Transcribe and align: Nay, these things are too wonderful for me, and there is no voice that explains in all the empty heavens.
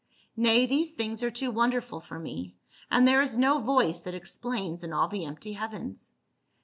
Nay, 0.35 0.65
these 0.65 0.95
things 0.95 1.21
are 1.21 1.29
too 1.29 1.51
wonderful 1.51 1.99
for 1.99 2.17
me, 2.17 2.55
and 2.89 3.07
there 3.07 3.21
is 3.21 3.37
no 3.37 3.59
voice 3.59 4.05
that 4.05 4.15
explains 4.15 4.81
in 4.83 4.93
all 4.93 5.07
the 5.07 5.25
empty 5.25 5.53
heavens. 5.53 6.11